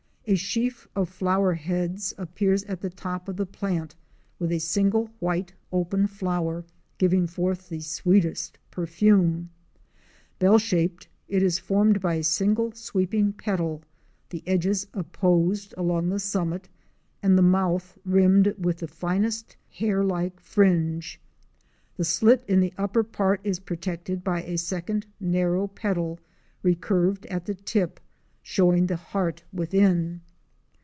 A 0.27 0.35
sheaf 0.35 0.87
of 0.95 1.09
flower 1.09 1.55
heads 1.55 2.13
appears 2.17 2.63
at 2.65 2.79
the 2.79 2.91
top 2.91 3.27
of 3.27 3.35
the 3.35 3.45
plant 3.45 3.95
with 4.39 4.49
a 4.53 4.59
single 4.59 5.09
white 5.19 5.51
open 5.73 6.07
flower, 6.07 6.63
giving 6.97 7.27
forth 7.27 7.67
the 7.67 7.81
sweetest 7.81 8.57
perfume. 8.69 9.49
Bell 10.39 10.57
shapel, 10.57 11.07
it 11.27 11.43
is 11.43 11.59
formed 11.59 11.99
by 11.99 12.13
a 12.13 12.23
single 12.23 12.71
sweeping 12.71 13.33
petal, 13.33 13.81
the 14.29 14.41
edges 14.47 14.87
apposed 14.93 15.73
along 15.75 16.09
the 16.09 16.19
summit, 16.19 16.69
and 17.21 17.37
the 17.37 17.41
mouth 17.41 17.97
rimmed 18.05 18.55
with 18.57 18.77
the 18.77 18.87
finest 18.87 19.57
hair 19.71 20.01
like 20.01 20.39
fringe. 20.39 21.19
The 21.97 22.05
slit 22.05 22.45
in 22.47 22.61
the 22.61 22.73
upper 22.77 23.03
part 23.03 23.41
is 23.43 23.59
protected 23.59 24.23
by 24.23 24.43
a 24.43 24.57
second 24.57 25.07
narrow 25.19 25.67
petal 25.67 26.19
recurved 26.63 27.25
at 27.25 27.47
the 27.47 27.55
tip, 27.55 27.99
showing 28.43 28.87
the 28.87 28.95
heart 28.95 29.43
within. 29.53 30.19